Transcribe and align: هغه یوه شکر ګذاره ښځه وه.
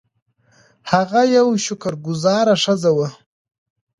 هغه 0.91 1.21
یوه 1.35 1.55
شکر 1.65 1.93
ګذاره 2.05 2.55
ښځه 2.63 2.91
وه. 2.97 3.09